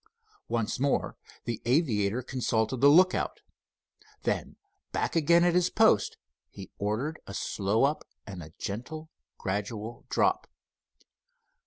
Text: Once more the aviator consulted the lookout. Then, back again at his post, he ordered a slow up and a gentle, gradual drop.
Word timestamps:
Once 0.47 0.79
more 0.79 1.15
the 1.45 1.61
aviator 1.65 2.23
consulted 2.23 2.77
the 2.81 2.87
lookout. 2.89 3.41
Then, 4.23 4.55
back 4.91 5.15
again 5.15 5.43
at 5.43 5.53
his 5.53 5.69
post, 5.69 6.17
he 6.49 6.71
ordered 6.79 7.19
a 7.27 7.35
slow 7.35 7.83
up 7.83 8.01
and 8.25 8.41
a 8.41 8.49
gentle, 8.57 9.11
gradual 9.37 10.07
drop. 10.09 10.47